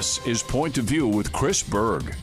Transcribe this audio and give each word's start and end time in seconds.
This 0.00 0.26
is 0.26 0.42
Point 0.42 0.78
of 0.78 0.86
View 0.86 1.06
with 1.06 1.30
Chris 1.30 1.62
Berg. 1.62 2.14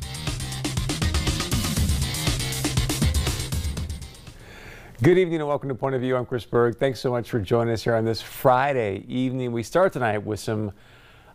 Good 5.04 5.20
evening 5.20 5.42
and 5.42 5.48
welcome 5.48 5.70
to 5.70 5.76
Point 5.76 5.94
of 5.94 6.02
View. 6.02 6.16
I'm 6.16 6.26
Chris 6.26 6.44
Berg. 6.44 6.80
Thanks 6.80 7.00
so 7.00 7.12
much 7.12 7.30
for 7.30 7.40
joining 7.40 7.72
us 7.76 7.84
here 7.84 7.94
on 7.94 8.04
this 8.04 8.20
Friday 8.20 9.06
evening. 9.08 9.52
We 9.52 9.62
start 9.62 9.94
tonight 9.94 10.26
with 10.26 10.40
some, 10.40 10.72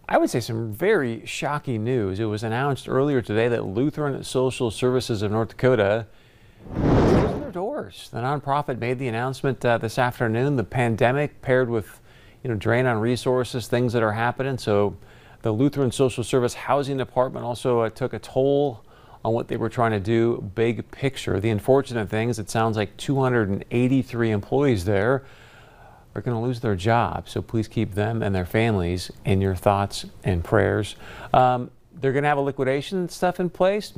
I 0.09 0.18
would 0.18 0.30
say, 0.30 0.41
some 0.41 0.73
very 0.73 1.25
shocking 1.25 1.84
news. 1.84 2.18
It 2.18 2.25
was 2.25 2.43
announced 2.43 2.88
earlier 2.88 3.22
today 3.22 3.46
that 3.46 3.64
Lutheran 3.64 4.24
Social 4.24 4.72
Services 4.72 5.22
of 5.22 5.30
North 5.30 5.50
Dakota 5.50 6.09
closed 6.74 7.40
their 7.40 7.52
doors. 7.52 8.09
The 8.12 8.18
nonprofit 8.18 8.80
made 8.80 8.98
the 8.98 9.06
announcement 9.06 9.64
uh, 9.64 9.79
this 9.79 9.96
afternoon. 9.96 10.56
The 10.56 10.64
pandemic 10.64 11.40
paired 11.40 11.70
with, 11.70 12.00
you 12.43 12.50
know, 12.50 12.56
drain 12.56 12.86
on 12.86 12.98
resources, 12.98 13.68
things 13.68 13.93
that 13.93 14.02
are 14.02 14.14
happening. 14.14 14.59
So, 14.59 14.96
the 15.43 15.52
Lutheran 15.52 15.90
Social 15.90 16.25
Service 16.25 16.54
Housing 16.54 16.96
Department 16.96 17.44
also 17.44 17.80
uh, 17.80 17.90
took 17.90 18.12
a 18.12 18.18
toll 18.18 18.85
on 19.25 19.32
what 19.32 19.48
they 19.48 19.57
were 19.57 19.68
trying 19.68 19.93
to 19.93 20.00
do 20.00 20.50
big 20.54 20.90
picture. 20.90 21.39
The 21.39 21.50
unfortunate 21.50 22.08
thing 22.08 22.29
is 22.29 22.39
it 22.39 22.50
sounds 22.50 22.76
like 22.76 22.96
283 22.96 24.31
employees 24.31 24.84
there 24.84 25.25
are 26.14 26.20
going 26.20 26.36
to 26.36 26.43
lose 26.43 26.61
their 26.61 26.75
jobs. 26.75 27.32
So 27.32 27.43
please 27.43 27.68
keep 27.68 27.94
them 27.94 28.22
and 28.22 28.34
their 28.34 28.46
families 28.46 29.11
in 29.25 29.40
your 29.40 29.54
thoughts 29.54 30.07
and 30.25 30.43
prayers. 30.44 30.96
Um, 31.32 31.70
they're 31.93 32.12
going 32.12 32.25
to 32.25 32.28
have 32.28 32.39
a 32.39 32.42
liquidation 32.42 33.09
stuff 33.09 33.39
in 33.39 33.48
place, 33.48 33.92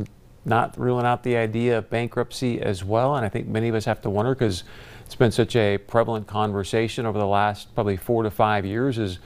not 0.44 0.78
ruling 0.78 1.06
out 1.06 1.22
the 1.22 1.36
idea 1.36 1.78
of 1.78 1.90
bankruptcy 1.90 2.60
as 2.60 2.84
well. 2.84 3.16
And 3.16 3.24
I 3.24 3.28
think 3.28 3.48
many 3.48 3.68
of 3.68 3.74
us 3.74 3.86
have 3.86 4.02
to 4.02 4.10
wonder 4.10 4.34
because 4.34 4.62
it's 5.06 5.14
been 5.14 5.32
such 5.32 5.56
a 5.56 5.78
prevalent 5.78 6.26
conversation 6.26 7.06
over 7.06 7.18
the 7.18 7.26
last 7.26 7.74
probably 7.74 7.96
four 7.96 8.22
to 8.22 8.30
five 8.30 8.64
years 8.64 8.98
is 8.98 9.18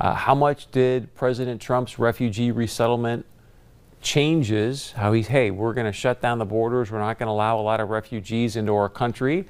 uh, 0.00 0.14
how 0.14 0.34
much 0.34 0.70
did 0.70 1.14
President 1.14 1.60
Trump's 1.60 1.98
refugee 1.98 2.50
resettlement 2.50 3.26
changes 4.00 4.92
how 4.92 5.12
he's, 5.12 5.28
hey, 5.28 5.50
we're 5.50 5.74
going 5.74 5.86
to 5.86 5.92
shut 5.92 6.22
down 6.22 6.38
the 6.38 6.46
borders. 6.46 6.90
We're 6.90 7.00
not 7.00 7.18
going 7.18 7.26
to 7.26 7.32
allow 7.32 7.58
a 7.58 7.60
lot 7.60 7.80
of 7.80 7.90
refugees 7.90 8.56
into 8.56 8.74
our 8.74 8.88
country. 8.88 9.46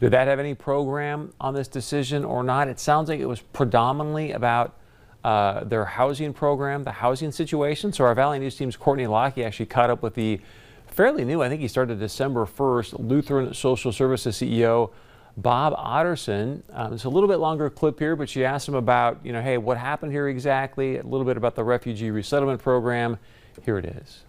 Did 0.00 0.10
that 0.10 0.26
have 0.26 0.40
any 0.40 0.54
program 0.54 1.32
on 1.40 1.54
this 1.54 1.68
decision 1.68 2.24
or 2.24 2.42
not? 2.42 2.66
It 2.66 2.80
sounds 2.80 3.08
like 3.08 3.20
it 3.20 3.26
was 3.26 3.40
predominantly 3.40 4.32
about 4.32 4.76
uh, 5.22 5.62
their 5.62 5.84
housing 5.84 6.32
program, 6.32 6.82
the 6.82 6.90
housing 6.90 7.30
situation. 7.30 7.92
So 7.92 8.04
our 8.04 8.14
Valley 8.16 8.40
News 8.40 8.56
team's 8.56 8.76
Courtney 8.76 9.06
Lockie 9.06 9.44
actually 9.44 9.66
caught 9.66 9.88
up 9.88 10.02
with 10.02 10.14
the 10.14 10.40
fairly 10.88 11.24
new, 11.24 11.40
I 11.40 11.48
think 11.48 11.60
he 11.60 11.68
started 11.68 12.00
December 12.00 12.44
1st, 12.44 13.08
Lutheran 13.08 13.54
Social 13.54 13.92
Services 13.92 14.36
CEO 14.36 14.90
Bob 15.36 15.74
Otterson. 15.76 16.62
Um, 16.72 16.92
it's 16.92 17.04
a 17.04 17.08
little 17.08 17.28
bit 17.28 17.38
longer 17.38 17.70
clip 17.70 17.98
here, 17.98 18.16
but 18.16 18.28
she 18.28 18.44
asked 18.44 18.68
him 18.68 18.74
about, 18.74 19.24
you 19.24 19.32
know, 19.32 19.40
hey, 19.40 19.58
what 19.58 19.78
happened 19.78 20.12
here 20.12 20.28
exactly, 20.28 20.98
a 20.98 21.02
little 21.02 21.24
bit 21.24 21.36
about 21.36 21.54
the 21.54 21.64
refugee 21.64 22.10
resettlement 22.10 22.62
program, 22.62 23.18
here 23.64 23.78
it 23.78 23.86
is. 23.86 24.24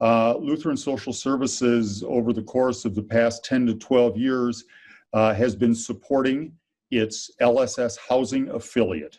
Uh, 0.00 0.36
Lutheran 0.36 0.76
Social 0.76 1.12
Services, 1.12 2.04
over 2.06 2.32
the 2.32 2.42
course 2.42 2.84
of 2.84 2.94
the 2.94 3.02
past 3.02 3.44
10 3.44 3.66
to 3.66 3.74
12 3.74 4.16
years, 4.16 4.64
uh, 5.12 5.32
has 5.32 5.56
been 5.56 5.74
supporting 5.74 6.52
its 6.90 7.30
LSS 7.40 7.96
housing 8.08 8.48
affiliate, 8.50 9.18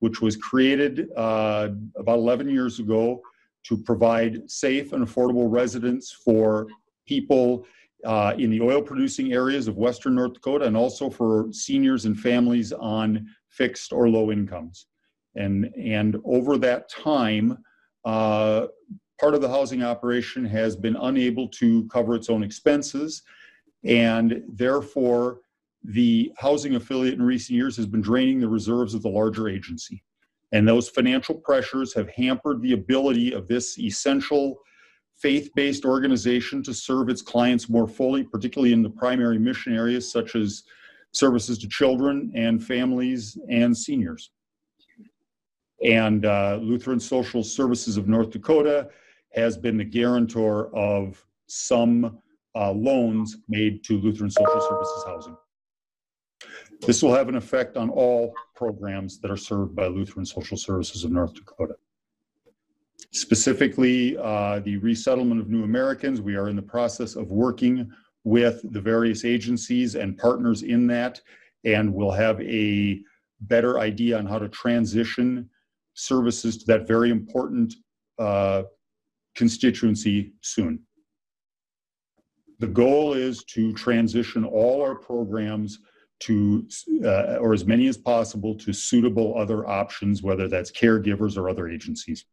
which 0.00 0.20
was 0.20 0.36
created 0.36 1.08
uh, 1.16 1.70
about 1.96 2.18
11 2.18 2.48
years 2.48 2.78
ago 2.78 3.22
to 3.64 3.76
provide 3.76 4.48
safe 4.50 4.92
and 4.92 5.06
affordable 5.06 5.50
residence 5.50 6.12
for 6.12 6.66
people 7.06 7.64
uh, 8.04 8.34
in 8.38 8.50
the 8.50 8.60
oil 8.60 8.80
producing 8.80 9.32
areas 9.32 9.68
of 9.68 9.76
Western 9.76 10.14
North 10.14 10.34
Dakota 10.34 10.66
and 10.66 10.76
also 10.76 11.10
for 11.10 11.48
seniors 11.52 12.04
and 12.04 12.18
families 12.18 12.72
on 12.72 13.26
fixed 13.48 13.92
or 13.92 14.08
low 14.08 14.30
incomes. 14.30 14.86
And, 15.34 15.70
and 15.76 16.16
over 16.24 16.58
that 16.58 16.88
time, 16.88 17.58
uh, 18.04 18.66
part 19.20 19.34
of 19.34 19.40
the 19.40 19.48
housing 19.48 19.82
operation 19.82 20.44
has 20.44 20.76
been 20.76 20.96
unable 20.96 21.48
to 21.48 21.86
cover 21.88 22.14
its 22.14 22.30
own 22.30 22.42
expenses, 22.42 23.22
and 23.84 24.42
therefore, 24.48 25.40
the 25.84 26.32
housing 26.36 26.74
affiliate 26.74 27.14
in 27.14 27.22
recent 27.22 27.56
years 27.56 27.76
has 27.76 27.86
been 27.86 28.00
draining 28.00 28.40
the 28.40 28.48
reserves 28.48 28.94
of 28.94 29.02
the 29.02 29.08
larger 29.08 29.48
agency. 29.48 30.02
And 30.52 30.66
those 30.66 30.88
financial 30.88 31.36
pressures 31.36 31.94
have 31.94 32.08
hampered 32.10 32.62
the 32.62 32.72
ability 32.72 33.32
of 33.32 33.46
this 33.48 33.78
essential 33.78 34.56
faith 35.20 35.50
based 35.54 35.84
organization 35.84 36.62
to 36.62 36.72
serve 36.72 37.08
its 37.08 37.22
clients 37.22 37.68
more 37.68 37.88
fully, 37.88 38.22
particularly 38.22 38.72
in 38.72 38.82
the 38.82 38.90
primary 38.90 39.38
mission 39.38 39.74
areas 39.74 40.10
such 40.10 40.36
as 40.36 40.62
services 41.12 41.58
to 41.58 41.68
children 41.68 42.30
and 42.34 42.62
families 42.62 43.36
and 43.50 43.76
seniors. 43.76 44.30
And 45.84 46.24
uh, 46.24 46.58
Lutheran 46.60 47.00
Social 47.00 47.42
Services 47.42 47.96
of 47.96 48.08
North 48.08 48.30
Dakota 48.30 48.88
has 49.32 49.56
been 49.56 49.76
the 49.76 49.84
guarantor 49.84 50.74
of 50.74 51.24
some 51.46 52.18
uh, 52.54 52.72
loans 52.72 53.36
made 53.48 53.84
to 53.84 53.98
Lutheran 53.98 54.30
Social 54.30 54.60
Services 54.60 55.04
Housing. 55.06 55.36
This 56.80 57.02
will 57.02 57.14
have 57.14 57.28
an 57.28 57.36
effect 57.36 57.76
on 57.76 57.90
all 57.90 58.32
programs 58.54 59.18
that 59.20 59.30
are 59.30 59.36
served 59.36 59.74
by 59.74 59.86
Lutheran 59.86 60.24
Social 60.24 60.56
Services 60.56 61.04
of 61.04 61.10
North 61.10 61.34
Dakota. 61.34 61.74
Specifically, 63.12 64.16
uh, 64.18 64.60
the 64.60 64.76
resettlement 64.78 65.40
of 65.40 65.48
new 65.48 65.64
Americans, 65.64 66.20
we 66.20 66.36
are 66.36 66.48
in 66.48 66.56
the 66.56 66.62
process 66.62 67.16
of 67.16 67.30
working 67.30 67.90
with 68.24 68.60
the 68.72 68.80
various 68.80 69.24
agencies 69.24 69.94
and 69.94 70.18
partners 70.18 70.62
in 70.62 70.86
that, 70.88 71.20
and 71.64 71.92
we'll 71.92 72.10
have 72.10 72.40
a 72.42 73.00
better 73.42 73.78
idea 73.78 74.18
on 74.18 74.26
how 74.26 74.38
to 74.38 74.48
transition 74.48 75.48
services 75.94 76.58
to 76.58 76.66
that 76.66 76.86
very 76.86 77.10
important 77.10 77.74
uh, 78.18 78.62
constituency 79.34 80.32
soon. 80.42 80.80
The 82.58 82.66
goal 82.66 83.14
is 83.14 83.44
to 83.44 83.72
transition 83.72 84.44
all 84.44 84.82
our 84.82 84.96
programs 84.96 85.78
to, 86.20 86.66
uh, 87.04 87.36
or 87.36 87.54
as 87.54 87.64
many 87.64 87.86
as 87.86 87.96
possible, 87.96 88.54
to 88.56 88.72
suitable 88.72 89.38
other 89.38 89.68
options, 89.68 90.22
whether 90.22 90.48
that's 90.48 90.72
caregivers 90.72 91.36
or 91.36 91.48
other 91.48 91.68
agencies. 91.68 92.24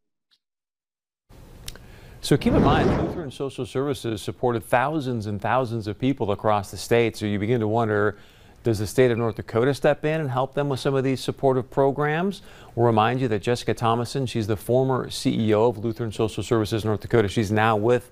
So 2.25 2.36
keep 2.36 2.53
in 2.53 2.63
mind, 2.63 2.90
Lutheran 3.03 3.30
Social 3.30 3.68
Services 3.68 4.19
supported 4.19 4.63
thousands 4.63 5.28
and 5.28 5.40
thousands 5.40 5.86
of 5.86 6.00
people 6.00 6.31
across 6.31 6.72
the 6.72 6.78
state. 6.78 7.16
So 7.16 7.28
you 7.28 7.38
begin 7.38 7.59
to 7.59 7.68
wonder, 7.68 8.18
does 8.63 8.80
the 8.80 8.88
state 8.88 9.12
of 9.12 9.19
North 9.19 9.36
Dakota 9.36 9.75
step 9.75 10.03
in 10.06 10.22
and 10.22 10.31
help 10.31 10.56
them 10.56 10.68
with 10.68 10.80
some 10.80 10.96
of 10.96 11.03
these 11.03 11.22
supportive 11.22 11.69
programs? 11.69 12.41
We'll 12.74 12.88
remind 12.88 13.22
you 13.22 13.28
that 13.28 13.44
Jessica 13.44 13.75
Thomasson, 13.75 14.25
she's 14.25 14.47
the 14.47 14.58
former 14.58 15.08
CEO 15.08 15.69
of 15.69 15.78
Lutheran 15.78 16.12
Social 16.12 16.41
Services 16.41 16.84
North 16.84 17.02
Dakota. 17.02 17.28
She's 17.28 17.52
now 17.52 17.75
with 17.75 18.09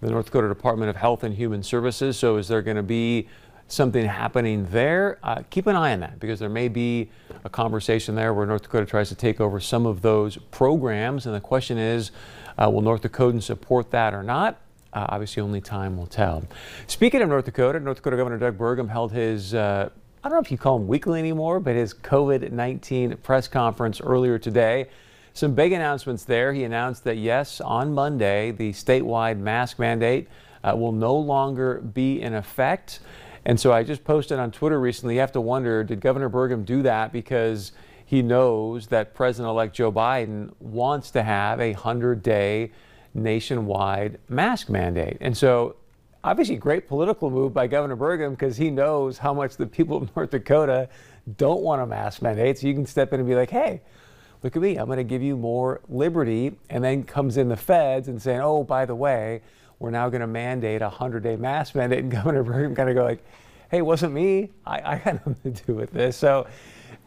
the 0.00 0.10
North 0.10 0.26
Dakota 0.26 0.46
Department 0.46 0.88
of 0.88 0.94
Health 0.94 1.24
and 1.24 1.34
Human 1.34 1.64
Services. 1.64 2.16
So 2.16 2.36
is 2.36 2.46
there 2.46 2.62
going 2.62 2.76
to 2.76 2.84
be 2.84 3.26
something 3.66 4.04
happening 4.04 4.68
there? 4.70 5.18
Uh, 5.24 5.42
keep 5.50 5.66
an 5.66 5.74
eye 5.74 5.92
on 5.92 5.98
that 5.98 6.20
because 6.20 6.38
there 6.38 6.48
may 6.48 6.68
be 6.68 7.10
a 7.42 7.48
conversation 7.48 8.14
there 8.14 8.32
where 8.32 8.46
North 8.46 8.62
Dakota 8.62 8.86
tries 8.86 9.08
to 9.08 9.16
take 9.16 9.40
over 9.40 9.58
some 9.58 9.86
of 9.86 10.02
those 10.02 10.36
programs. 10.52 11.26
And 11.26 11.34
the 11.34 11.40
question 11.40 11.78
is, 11.78 12.12
uh, 12.58 12.70
will 12.70 12.82
North 12.82 13.02
Dakotans 13.02 13.44
support 13.44 13.90
that 13.90 14.14
or 14.14 14.22
not? 14.22 14.60
Uh, 14.92 15.06
obviously, 15.10 15.42
only 15.42 15.60
time 15.60 15.96
will 15.96 16.06
tell. 16.06 16.42
Speaking 16.86 17.20
of 17.20 17.28
North 17.28 17.44
Dakota, 17.44 17.78
North 17.80 17.98
Dakota 17.98 18.16
Governor 18.16 18.38
Doug 18.38 18.56
Burgum 18.56 18.88
held 18.88 19.12
his, 19.12 19.52
uh, 19.52 19.90
I 20.24 20.28
don't 20.28 20.36
know 20.36 20.42
if 20.42 20.50
you 20.50 20.56
call 20.56 20.76
him 20.76 20.88
weekly 20.88 21.18
anymore, 21.18 21.60
but 21.60 21.76
his 21.76 21.92
COVID 21.92 22.50
19 22.50 23.18
press 23.18 23.46
conference 23.46 24.00
earlier 24.00 24.38
today. 24.38 24.88
Some 25.34 25.54
big 25.54 25.72
announcements 25.72 26.24
there. 26.24 26.54
He 26.54 26.64
announced 26.64 27.04
that, 27.04 27.18
yes, 27.18 27.60
on 27.60 27.92
Monday, 27.92 28.52
the 28.52 28.72
statewide 28.72 29.38
mask 29.38 29.78
mandate 29.78 30.28
uh, 30.64 30.74
will 30.74 30.92
no 30.92 31.14
longer 31.14 31.82
be 31.82 32.22
in 32.22 32.32
effect. 32.34 33.00
And 33.44 33.60
so 33.60 33.72
I 33.72 33.82
just 33.82 34.02
posted 34.02 34.38
on 34.38 34.50
Twitter 34.50 34.80
recently, 34.80 35.14
you 35.14 35.20
have 35.20 35.32
to 35.32 35.40
wonder, 35.42 35.84
did 35.84 36.00
Governor 36.00 36.30
Burgum 36.30 36.64
do 36.64 36.82
that 36.82 37.12
because 37.12 37.72
he 38.06 38.22
knows 38.22 38.86
that 38.86 39.14
President 39.14 39.50
elect 39.50 39.74
Joe 39.74 39.90
Biden 39.90 40.52
wants 40.60 41.10
to 41.10 41.22
have 41.24 41.60
a 41.60 41.72
100 41.72 42.22
day 42.22 42.70
nationwide 43.12 44.18
mask 44.28 44.70
mandate. 44.70 45.18
And 45.20 45.36
so, 45.36 45.74
obviously, 46.22 46.56
great 46.56 46.86
political 46.86 47.30
move 47.30 47.52
by 47.52 47.66
Governor 47.66 47.96
Burgum 47.96 48.30
because 48.30 48.56
he 48.56 48.70
knows 48.70 49.18
how 49.18 49.34
much 49.34 49.56
the 49.56 49.66
people 49.66 49.96
of 49.96 50.16
North 50.16 50.30
Dakota 50.30 50.88
don't 51.36 51.62
want 51.62 51.82
a 51.82 51.86
mask 51.86 52.22
mandate. 52.22 52.58
So 52.58 52.68
you 52.68 52.74
can 52.74 52.86
step 52.86 53.12
in 53.12 53.18
and 53.18 53.28
be 53.28 53.34
like, 53.34 53.50
hey, 53.50 53.82
look 54.44 54.54
at 54.54 54.62
me, 54.62 54.76
I'm 54.76 54.86
going 54.86 54.98
to 54.98 55.04
give 55.04 55.22
you 55.22 55.36
more 55.36 55.80
liberty. 55.88 56.56
And 56.70 56.84
then 56.84 57.02
comes 57.02 57.36
in 57.36 57.48
the 57.48 57.56
feds 57.56 58.06
and 58.06 58.22
saying, 58.22 58.40
oh, 58.40 58.62
by 58.62 58.84
the 58.84 58.94
way, 58.94 59.42
we're 59.80 59.90
now 59.90 60.08
going 60.08 60.20
to 60.20 60.28
mandate 60.28 60.80
a 60.80 60.88
100 60.88 61.24
day 61.24 61.34
mask 61.34 61.74
mandate. 61.74 62.04
And 62.04 62.12
Governor 62.12 62.44
Burgum 62.44 62.76
kind 62.76 62.88
of 62.88 62.94
go 62.94 63.02
like, 63.02 63.24
hey, 63.68 63.78
it 63.78 63.86
wasn't 63.86 64.12
me. 64.12 64.50
I, 64.64 64.92
I 64.92 64.94
had 64.94 65.14
nothing 65.26 65.54
to 65.54 65.64
do 65.64 65.74
with 65.74 65.90
this. 65.90 66.16
So 66.16 66.46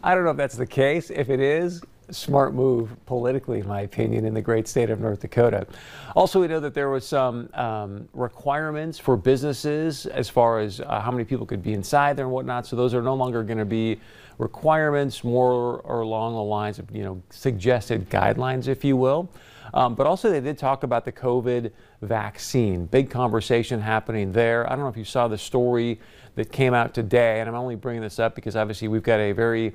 I 0.04 0.16
don't 0.16 0.24
know 0.24 0.31
if 0.31 0.38
that's 0.38 0.56
the 0.56 0.66
case. 0.66 1.10
If 1.10 1.30
it 1.30 1.42
is, 1.42 1.81
smart 2.12 2.54
move 2.54 2.96
politically, 3.06 3.60
in 3.60 3.68
my 3.68 3.81
opinion, 3.81 4.25
in 4.25 4.34
the 4.34 4.42
great 4.42 4.68
state 4.68 4.90
of 4.90 5.00
North 5.00 5.19
Dakota. 5.19 5.68
Also, 6.16 6.40
we 6.40 6.48
know 6.48 6.60
that 6.62 6.74
there 6.74 6.90
was 6.90 7.06
some 7.06 7.50
um, 7.54 8.07
requirements 8.13 8.98
for 8.98 9.18
businesses 9.18 10.06
as 10.06 10.30
far 10.30 10.60
as 10.60 10.80
uh, 10.80 11.01
how 11.01 11.12
many 11.12 11.25
people 11.25 11.46
could 11.46 11.62
be 11.62 11.74
inside 11.74 12.16
there 12.16 12.25
and 12.25 12.34
whatnot. 12.34 12.66
So 12.66 12.75
those 12.75 12.94
are 12.94 13.01
no 13.01 13.13
longer 13.13 13.44
going 13.44 13.57
to 13.57 13.66
be 13.66 14.00
requirements, 14.38 15.24
more 15.24 15.81
or 15.81 16.00
along 16.00 16.34
the 16.34 16.42
lines 16.42 16.80
of 16.80 16.90
you 16.92 17.04
know 17.04 17.22
suggested 17.30 18.10
guidelines, 18.10 18.68
if 18.68 18.86
you 18.86 18.95
will. 18.95 19.30
Um, 19.74 19.95
but 19.95 20.07
also, 20.07 20.31
they 20.31 20.40
did 20.40 20.57
talk 20.57 20.84
about 20.84 21.06
the 21.06 21.12
COVID 21.12 21.72
vaccine. 22.01 22.86
Big 22.86 23.10
conversation 23.10 23.81
happening 23.81 24.31
there. 24.31 24.66
I 24.68 24.75
don't 24.75 24.80
know 24.80 24.90
if 24.90 24.98
you 24.98 25.06
saw 25.06 25.28
the 25.28 25.38
story 25.38 26.00
that 26.36 26.51
came 26.51 26.74
out 26.74 26.94
today, 26.94 27.40
and 27.40 27.50
I'm 27.50 27.56
only 27.56 27.75
bringing 27.75 28.01
this 28.01 28.19
up 28.19 28.36
because 28.36 28.56
obviously 28.56 28.88
we've 28.88 29.04
got 29.04 29.19
a 29.19 29.31
very 29.31 29.74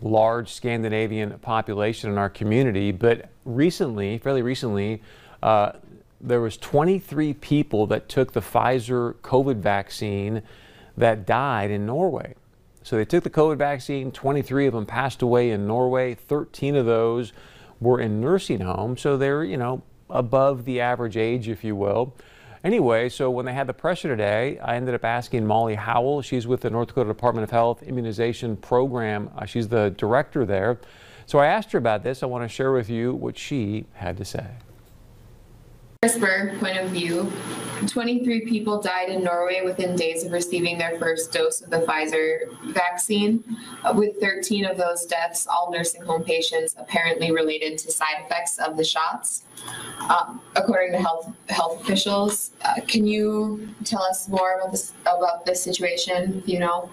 large 0.00 0.52
Scandinavian 0.52 1.38
population 1.40 2.10
in 2.10 2.18
our 2.18 2.30
community, 2.30 2.92
but 2.92 3.28
recently, 3.44 4.18
fairly 4.18 4.42
recently, 4.42 5.02
uh, 5.42 5.72
there 6.20 6.40
was 6.40 6.56
23 6.56 7.34
people 7.34 7.86
that 7.86 8.08
took 8.08 8.32
the 8.32 8.40
Pfizer 8.40 9.14
COVID 9.16 9.56
vaccine 9.56 10.42
that 10.96 11.26
died 11.26 11.70
in 11.70 11.86
Norway. 11.86 12.34
So 12.82 12.96
they 12.96 13.04
took 13.04 13.24
the 13.24 13.30
COVID 13.30 13.58
vaccine, 13.58 14.10
23 14.10 14.66
of 14.66 14.74
them 14.74 14.86
passed 14.86 15.22
away 15.22 15.50
in 15.50 15.66
Norway, 15.66 16.14
13 16.14 16.76
of 16.76 16.86
those 16.86 17.32
were 17.80 18.00
in 18.00 18.20
nursing 18.20 18.60
homes, 18.60 19.00
so 19.00 19.16
they're, 19.16 19.44
you 19.44 19.56
know, 19.56 19.82
above 20.10 20.64
the 20.64 20.80
average 20.80 21.16
age, 21.16 21.48
if 21.48 21.64
you 21.64 21.76
will. 21.76 22.14
Anyway, 22.64 23.08
so 23.08 23.30
when 23.30 23.46
they 23.46 23.54
had 23.54 23.66
the 23.66 23.72
pressure 23.72 24.08
today, 24.08 24.58
I 24.58 24.76
ended 24.76 24.94
up 24.94 25.04
asking 25.04 25.46
Molly 25.46 25.76
Howell. 25.76 26.22
She's 26.22 26.46
with 26.46 26.62
the 26.62 26.70
North 26.70 26.88
Dakota 26.88 27.08
Department 27.08 27.44
of 27.44 27.50
Health 27.50 27.82
Immunization 27.82 28.56
Program. 28.56 29.30
Uh, 29.36 29.44
she's 29.46 29.68
the 29.68 29.94
director 29.96 30.44
there. 30.44 30.78
So 31.26 31.38
I 31.38 31.46
asked 31.46 31.70
her 31.72 31.78
about 31.78 32.02
this. 32.02 32.22
I 32.22 32.26
want 32.26 32.42
to 32.42 32.48
share 32.48 32.72
with 32.72 32.90
you 32.90 33.14
what 33.14 33.38
she 33.38 33.86
had 33.92 34.16
to 34.16 34.24
say. 34.24 34.46
Berg 36.18 36.58
point 36.58 36.78
of 36.78 36.90
view, 36.90 37.30
23 37.86 38.46
people 38.46 38.80
died 38.80 39.08
in 39.08 39.22
Norway 39.22 39.62
within 39.64 39.94
days 39.94 40.24
of 40.24 40.32
receiving 40.32 40.78
their 40.78 40.98
first 40.98 41.32
dose 41.32 41.60
of 41.60 41.70
the 41.70 41.80
Pfizer 41.80 42.48
vaccine, 42.72 43.44
uh, 43.84 43.92
with 43.94 44.20
13 44.20 44.64
of 44.64 44.76
those 44.76 45.06
deaths, 45.06 45.46
all 45.46 45.70
nursing 45.70 46.02
home 46.02 46.24
patients, 46.24 46.74
apparently 46.78 47.30
related 47.30 47.78
to 47.78 47.92
side 47.92 48.24
effects 48.24 48.58
of 48.58 48.76
the 48.76 48.84
shots. 48.84 49.44
Um, 50.08 50.40
according 50.56 50.92
to 50.92 50.98
health 50.98 51.32
health 51.48 51.80
officials, 51.82 52.52
uh, 52.64 52.74
can 52.86 53.06
you 53.06 53.68
tell 53.84 54.02
us 54.02 54.28
more 54.28 54.58
about 54.58 54.72
this 54.72 54.92
about 55.02 55.44
this 55.44 55.62
situation? 55.62 56.42
You 56.46 56.60
know. 56.60 56.90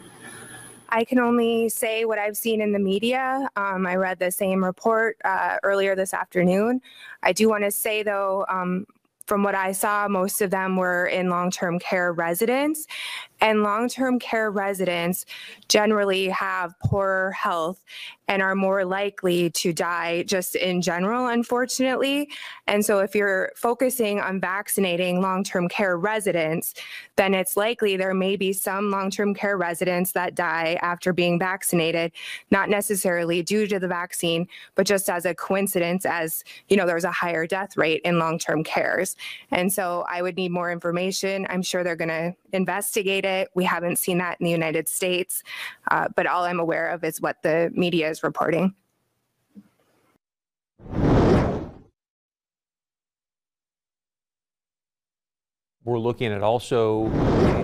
I 0.89 1.03
can 1.03 1.19
only 1.19 1.67
say 1.69 2.05
what 2.05 2.19
I've 2.19 2.37
seen 2.37 2.61
in 2.61 2.71
the 2.71 2.79
media. 2.79 3.49
Um, 3.55 3.87
I 3.87 3.95
read 3.95 4.19
the 4.19 4.31
same 4.31 4.63
report 4.63 5.17
uh, 5.25 5.57
earlier 5.63 5.95
this 5.95 6.13
afternoon. 6.13 6.81
I 7.23 7.33
do 7.33 7.49
want 7.49 7.63
to 7.63 7.71
say, 7.71 8.03
though, 8.03 8.45
um, 8.49 8.85
from 9.27 9.43
what 9.43 9.55
I 9.55 9.71
saw, 9.71 10.07
most 10.07 10.41
of 10.41 10.51
them 10.51 10.75
were 10.75 11.05
in 11.05 11.29
long 11.29 11.51
term 11.51 11.79
care 11.79 12.13
residents. 12.13 12.85
And 13.45 13.61
long 13.61 13.87
term 13.89 14.17
care 14.17 14.49
residents 14.49 15.23
generally 15.69 16.29
have 16.29 16.73
poorer 16.79 17.29
health 17.29 17.79
and 18.27 18.41
are 18.41 18.55
more 18.55 18.83
likely 18.85 19.51
to 19.51 19.71
die 19.71 20.23
just 20.23 20.55
in 20.55 20.81
general, 20.81 21.27
unfortunately. 21.27 22.27
And 22.65 22.83
so, 22.83 22.99
if 22.99 23.13
you're 23.13 23.51
focusing 23.55 24.19
on 24.19 24.41
vaccinating 24.41 25.21
long 25.21 25.43
term 25.43 25.69
care 25.69 25.95
residents, 25.95 26.73
then 27.17 27.35
it's 27.35 27.55
likely 27.55 27.95
there 27.97 28.15
may 28.15 28.35
be 28.35 28.51
some 28.51 28.89
long 28.89 29.11
term 29.11 29.35
care 29.35 29.57
residents 29.57 30.13
that 30.13 30.33
die 30.33 30.79
after 30.81 31.13
being 31.13 31.37
vaccinated, 31.37 32.11
not 32.49 32.67
necessarily 32.67 33.43
due 33.43 33.67
to 33.67 33.77
the 33.77 33.87
vaccine, 33.87 34.47
but 34.73 34.87
just 34.87 35.07
as 35.07 35.25
a 35.25 35.35
coincidence, 35.35 36.03
as 36.03 36.43
you 36.67 36.77
know, 36.77 36.87
there's 36.87 37.03
a 37.03 37.11
higher 37.11 37.45
death 37.45 37.77
rate 37.77 38.01
in 38.03 38.17
long 38.17 38.39
term 38.39 38.63
cares. 38.63 39.15
And 39.51 39.71
so, 39.71 40.03
I 40.09 40.23
would 40.23 40.35
need 40.35 40.51
more 40.51 40.71
information. 40.71 41.45
I'm 41.51 41.61
sure 41.61 41.83
they're 41.83 41.95
going 41.95 42.09
to 42.09 42.35
investigate 42.53 43.25
it. 43.25 43.34
We 43.55 43.63
haven't 43.63 43.97
seen 43.97 44.17
that 44.19 44.37
in 44.39 44.45
the 44.45 44.51
United 44.51 44.87
States, 44.87 45.43
uh, 45.91 46.07
but 46.15 46.27
all 46.27 46.43
I'm 46.43 46.59
aware 46.59 46.89
of 46.89 47.03
is 47.03 47.21
what 47.21 47.41
the 47.43 47.71
media 47.73 48.09
is 48.09 48.23
reporting. 48.23 48.73
We're 55.85 55.99
looking 55.99 56.31
at 56.31 56.41
also 56.41 57.09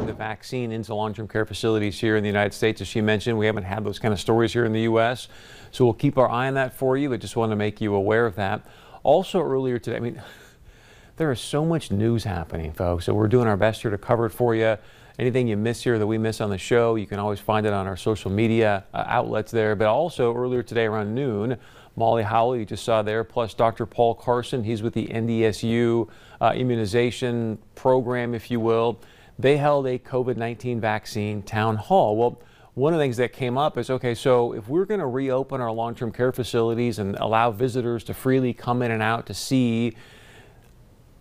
the 0.06 0.14
vaccine 0.14 0.72
into 0.72 0.94
long-term 0.94 1.28
care 1.28 1.44
facilities 1.44 2.00
here 2.00 2.18
in 2.18 2.24
the 2.24 2.30
United 2.30 2.54
States. 2.54 2.80
As 2.80 2.88
she 2.88 3.02
mentioned, 3.02 3.38
we 3.38 3.48
haven't 3.48 3.64
had 3.64 3.84
those 3.84 3.98
kind 3.98 4.14
of 4.14 4.20
stories 4.20 4.54
here 4.54 4.64
in 4.64 4.74
the 4.74 4.82
U.S., 4.82 5.28
so 5.72 5.86
we'll 5.86 5.94
keep 5.96 6.20
our 6.20 6.30
eye 6.30 6.48
on 6.48 6.54
that 6.54 6.74
for 6.74 6.98
you. 6.98 7.10
But 7.10 7.20
just 7.20 7.36
want 7.36 7.52
to 7.52 7.56
make 7.56 7.82
you 7.82 7.96
aware 7.96 8.28
of 8.28 8.36
that. 8.36 8.64
Also, 9.02 9.42
earlier 9.42 9.80
today, 9.80 9.98
I 9.98 10.00
mean, 10.00 10.22
there 11.18 11.32
is 11.32 11.42
so 11.42 11.66
much 11.66 11.92
news 11.92 12.24
happening, 12.24 12.74
folks. 12.74 13.06
So 13.06 13.14
we're 13.16 13.28
doing 13.28 13.48
our 13.48 13.58
best 13.58 13.82
here 13.82 13.92
to 13.92 13.98
cover 13.98 14.28
it 14.28 14.32
for 14.32 14.54
you. 14.54 14.78
Anything 15.20 15.48
you 15.48 15.58
miss 15.58 15.84
here 15.84 16.00
that 16.00 16.08
we 16.08 16.18
miss 16.18 16.42
on 16.42 16.50
the 16.50 16.58
show, 16.58 16.96
you 16.96 17.06
can 17.06 17.20
always 17.20 17.40
find 17.40 17.66
it 17.66 17.74
on 17.74 17.88
our 17.88 17.98
social 17.98 18.32
media 18.32 18.86
uh, 18.94 19.04
outlets 19.08 19.52
there. 19.52 19.76
But 19.76 19.88
also 19.88 20.34
earlier 20.34 20.64
today 20.64 20.86
around 20.86 21.14
noon, 21.14 21.58
Molly 21.96 22.24
Howell, 22.24 22.58
you 22.58 22.66
just 22.66 22.84
saw 22.84 23.02
there, 23.02 23.24
plus 23.24 23.54
Dr. 23.54 23.86
Paul 23.86 24.16
Carson, 24.16 24.64
he's 24.64 24.82
with 24.82 24.94
the 24.94 25.08
NDSU 25.08 26.08
uh, 26.40 26.54
immunization 26.56 27.58
program, 27.76 28.34
if 28.34 28.50
you 28.50 28.60
will. 28.60 29.00
They 29.38 29.58
held 29.58 29.88
a 29.88 30.00
COVID 30.00 30.38
19 30.38 30.80
vaccine 30.80 31.42
town 31.42 31.76
hall. 31.76 32.16
Well, 32.16 32.42
one 32.74 32.94
of 32.94 33.00
the 33.00 33.04
things 33.04 33.18
that 33.18 33.34
came 33.34 33.58
up 33.58 33.78
is 33.78 33.90
okay, 33.90 34.16
so 34.16 34.54
if 34.54 34.70
we're 34.70 34.86
going 34.86 35.02
to 35.02 35.08
reopen 35.08 35.60
our 35.60 35.72
long 35.72 35.94
term 35.94 36.12
care 36.12 36.32
facilities 36.32 37.00
and 37.00 37.18
allow 37.18 37.52
visitors 37.52 38.04
to 38.06 38.14
freely 38.14 38.54
come 38.54 38.82
in 38.82 38.92
and 38.92 39.02
out 39.04 39.26
to 39.26 39.34
see, 39.34 39.94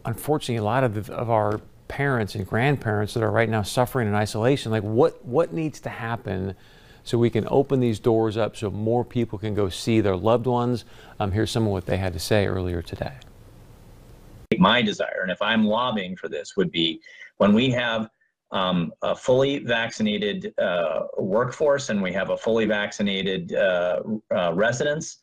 unfortunately, 0.04 0.56
a 0.56 0.62
lot 0.62 0.84
of, 0.84 1.06
the, 1.06 1.12
of 1.12 1.28
our 1.28 1.60
parents 1.90 2.36
and 2.36 2.46
grandparents 2.46 3.14
that 3.14 3.22
are 3.22 3.32
right 3.32 3.48
now 3.48 3.62
suffering 3.62 4.06
in 4.06 4.14
isolation. 4.14 4.70
Like, 4.70 4.84
what, 4.84 5.24
what 5.24 5.52
needs 5.52 5.80
to 5.80 5.88
happen 5.88 6.54
so 7.02 7.18
we 7.18 7.30
can 7.30 7.48
open 7.50 7.80
these 7.80 7.98
doors 7.98 8.36
up 8.36 8.56
so 8.56 8.70
more 8.70 9.04
people 9.04 9.38
can 9.38 9.54
go 9.54 9.68
see 9.68 10.00
their 10.00 10.16
loved 10.16 10.46
ones? 10.46 10.84
Um, 11.18 11.32
here's 11.32 11.50
some 11.50 11.64
of 11.64 11.72
what 11.72 11.86
they 11.86 11.96
had 11.96 12.12
to 12.12 12.20
say 12.20 12.46
earlier 12.46 12.80
today. 12.80 13.14
My 14.56 14.82
desire, 14.82 15.20
and 15.22 15.32
if 15.32 15.42
I'm 15.42 15.64
lobbying 15.64 16.16
for 16.16 16.28
this, 16.28 16.56
would 16.56 16.70
be 16.70 17.00
when 17.38 17.52
we 17.52 17.70
have 17.70 18.08
um, 18.52 18.92
a 19.02 19.14
fully 19.14 19.58
vaccinated 19.58 20.54
uh, 20.58 21.06
workforce 21.18 21.88
and 21.88 22.00
we 22.00 22.12
have 22.12 22.30
a 22.30 22.36
fully 22.36 22.66
vaccinated 22.66 23.52
uh, 23.54 24.02
uh, 24.34 24.52
residents 24.54 25.18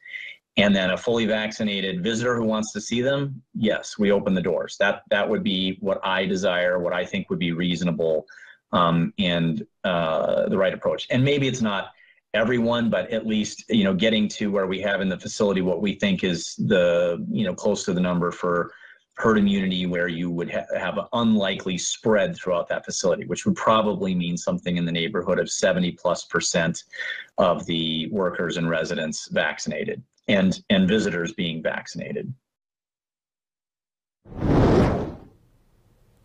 and 0.57 0.75
then 0.75 0.89
a 0.89 0.97
fully 0.97 1.25
vaccinated 1.25 2.03
visitor 2.03 2.35
who 2.35 2.43
wants 2.43 2.73
to 2.73 2.81
see 2.81 3.01
them, 3.01 3.41
yes, 3.53 3.97
we 3.99 4.11
open 4.11 4.33
the 4.33 4.41
doors. 4.41 4.75
That 4.79 5.03
that 5.09 5.27
would 5.27 5.43
be 5.43 5.77
what 5.79 5.99
I 6.03 6.25
desire, 6.25 6.79
what 6.79 6.93
I 6.93 7.05
think 7.05 7.29
would 7.29 7.39
be 7.39 7.51
reasonable, 7.51 8.25
um, 8.71 9.13
and 9.19 9.65
uh, 9.83 10.49
the 10.49 10.57
right 10.57 10.73
approach. 10.73 11.07
And 11.11 11.23
maybe 11.23 11.47
it's 11.47 11.61
not 11.61 11.91
everyone, 12.33 12.89
but 12.89 13.11
at 13.11 13.27
least 13.27 13.65
you 13.69 13.83
know 13.83 13.93
getting 13.93 14.27
to 14.29 14.51
where 14.51 14.67
we 14.67 14.81
have 14.81 14.99
in 14.99 15.09
the 15.09 15.19
facility 15.19 15.61
what 15.61 15.81
we 15.81 15.93
think 15.93 16.23
is 16.23 16.55
the 16.55 17.23
you 17.29 17.45
know 17.45 17.53
close 17.53 17.85
to 17.85 17.93
the 17.93 18.01
number 18.01 18.31
for 18.31 18.71
herd 19.17 19.37
immunity 19.39 19.87
where 19.87 20.07
you 20.07 20.29
would 20.29 20.51
ha- 20.51 20.65
have 20.77 20.99
an 20.99 21.05
unlikely 21.13 21.75
spread 21.75 22.35
throughout 22.35 22.67
that 22.67 22.85
facility, 22.85 23.25
which 23.25 23.47
would 23.47 23.55
probably 23.55 24.13
mean 24.13 24.37
something 24.37 24.77
in 24.77 24.85
the 24.85 24.91
neighborhood 24.91 25.39
of 25.39 25.49
70 25.49 25.93
plus 25.93 26.25
percent 26.25 26.83
of 27.39 27.65
the 27.65 28.07
workers 28.11 28.57
and 28.57 28.69
residents 28.69 29.27
vaccinated 29.29 30.03
and, 30.27 30.61
and 30.69 30.87
visitors 30.87 31.33
being 31.33 31.61
vaccinated. 31.63 32.33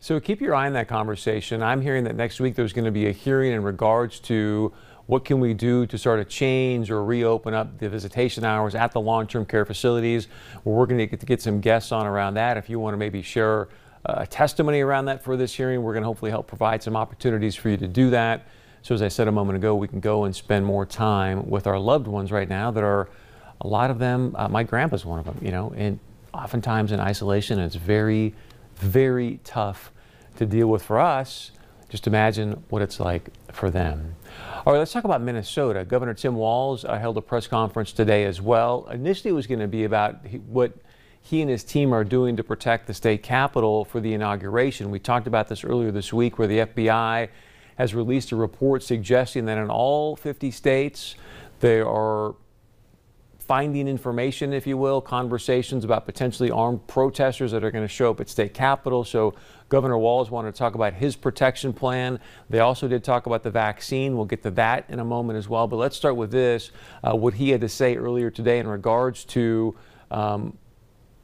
So 0.01 0.19
keep 0.19 0.41
your 0.41 0.55
eye 0.55 0.67
on 0.67 0.73
that 0.73 0.89
conversation. 0.89 1.63
I'm 1.63 1.81
hearing 1.81 2.03
that 2.05 2.17
next 2.17 2.41
week 2.41 2.57
there's 2.57 2.73
going 2.73 2.87
to 2.87 2.91
be 2.91 3.07
a 3.07 3.13
hearing 3.13 3.53
in 3.53 3.63
regards 3.63 4.19
to 4.21 4.73
what 5.07 5.25
can 5.25 5.39
we 5.39 5.55
do 5.55 5.87
to 5.87 5.97
sort 5.97 6.19
of 6.19 6.29
change 6.29 6.91
or 6.91 7.05
reopen 7.05 7.55
up 7.55 7.79
the 7.79 7.89
visitation 7.89 8.45
hours 8.45 8.75
at 8.75 8.91
the 8.91 9.01
long-term 9.01 9.47
care 9.47 9.65
facilities. 9.65 10.27
We're 10.65 10.75
working 10.75 10.99
to 10.99 11.07
get, 11.07 11.21
to 11.21 11.27
get 11.27 11.41
some 11.41 11.61
guests 11.61 11.93
on 11.93 12.07
around 12.07 12.35
that. 12.35 12.57
If 12.57 12.69
you 12.69 12.81
want 12.81 12.95
to 12.95 12.99
maybe 12.99 13.23
share 13.23 13.69
uh, 14.05 14.15
a 14.19 14.27
testimony 14.27 14.81
around 14.81 15.05
that 15.05 15.23
for 15.23 15.37
this 15.37 15.55
hearing, 15.55 15.83
we're 15.83 15.93
going 15.93 16.03
to 16.03 16.09
hopefully 16.09 16.33
help 16.33 16.49
provide 16.49 16.83
some 16.83 16.97
opportunities 16.97 17.55
for 17.55 17.69
you 17.69 17.77
to 17.77 17.87
do 17.87 18.11
that. 18.11 18.49
So 18.83 18.97
as 18.97 19.03
I 19.03 19.09
said 19.09 19.29
a 19.29 19.33
moment 19.33 19.57
ago, 19.57 19.77
we 19.77 19.87
can 19.87 20.01
go 20.01 20.25
and 20.25 20.35
spend 20.35 20.67
more 20.67 20.85
time 20.85 21.49
with 21.49 21.69
our 21.69 21.79
loved 21.79 22.09
ones 22.09 22.33
right 22.33 22.49
now 22.49 22.73
that 22.73 22.83
are 22.83 23.09
a 23.63 23.69
lot 23.69 23.91
of 23.91 23.99
them, 23.99 24.35
uh, 24.37 24.49
my 24.49 24.65
grandpa's 24.65 25.05
one 25.05 25.19
of 25.19 25.25
them, 25.25 25.39
you 25.41 25.53
know, 25.53 25.73
and 25.77 25.99
oftentimes 26.35 26.93
in 26.93 27.01
isolation, 27.01 27.59
it's 27.59 27.77
very, 27.77 28.35
very 28.77 29.39
tough 29.45 29.93
to 30.37 30.47
deal 30.47 30.67
with 30.67 30.83
for 30.83 30.99
us. 30.99 31.53
Just 31.89 32.07
imagine 32.07 32.65
what 32.71 32.83
it's 32.83 32.99
like 32.99 33.29
for 33.53 33.71
them. 33.71 34.17
All 34.67 34.73
right, 34.73 34.79
let's 34.79 34.93
talk 34.93 35.05
about 35.05 35.21
Minnesota. 35.21 35.85
Governor 35.85 36.15
Tim 36.15 36.35
Walz 36.35 36.85
uh, 36.85 36.99
held 36.99 37.17
a 37.19 37.21
press 37.21 37.47
conference 37.47 37.93
today 37.93 38.25
as 38.25 38.41
well. 38.41 38.89
Initially, 38.91 39.31
it 39.31 39.35
was 39.35 39.47
going 39.47 39.61
to 39.61 39.69
be 39.69 39.85
about 39.85 40.27
what 40.49 40.73
he 41.21 41.41
and 41.41 41.51
his 41.51 41.63
team 41.63 41.93
are 41.93 42.03
doing 42.03 42.37
to 42.37 42.43
protect 42.43 42.87
the 42.87 42.95
state 42.95 43.23
capitol 43.23 43.85
for 43.85 44.01
the 44.01 44.13
inauguration. 44.13 44.91
We 44.91 44.99
talked 44.99 45.27
about 45.27 45.49
this 45.49 45.65
earlier 45.65 45.93
this 45.93 46.13
week 46.13 46.39
where 46.39 46.49
the 46.49 46.59
FBI 46.61 47.29
has 47.77 47.95
released 47.95 48.33
a 48.33 48.37
report 48.37 48.83
suggesting 48.83 49.45
that 49.45 49.59
in 49.59 49.71
all 49.71 50.17
50 50.17 50.51
states, 50.51 51.15
they 51.61 51.81
are 51.81 52.35
finding 53.47 53.89
information, 53.89 54.53
if 54.53 54.67
you 54.67 54.77
will, 54.77 55.01
conversations 55.01 55.85
about 55.85 56.07
potentially 56.07 56.51
armed 56.51 56.87
protesters 56.87 57.51
that 57.51 57.65
are 57.65 57.71
going 57.71 57.85
to 57.85 57.93
show 57.93 58.11
up 58.11 58.21
at 58.21 58.29
state 58.29 58.55
capitol. 58.55 59.05
So 59.05 59.35
Governor 59.69 59.99
Walz 59.99 60.31
wanted 60.31 60.53
to 60.55 60.59
talk 60.59 60.75
about 60.75 60.95
his 60.95 61.17
protection 61.17 61.73
plan. 61.73 62.21
They 62.49 62.61
also 62.61 62.87
did 62.87 63.03
talk 63.03 63.27
about 63.27 63.43
the 63.43 63.51
vaccine. 63.51 64.17
We'll 64.17 64.27
get 64.27 64.43
to 64.45 64.51
that 64.53 64.85
in 64.89 65.01
a 65.01 65.05
moment 65.05 65.39
as 65.39 65.49
well. 65.49 65.67
But 65.67 65.77
let's 65.77 65.97
start 65.97 66.17
with 66.17 66.31
this, 66.31 66.71
uh, 67.03 67.17
what 67.17 67.35
he 67.35 67.51
had 67.51 67.61
to 67.63 67.69
say 67.69 67.97
earlier 67.97 68.31
today 68.31 68.59
in 68.59 68.69
regards 68.69 69.25
to 69.27 69.75
um, 70.11 70.57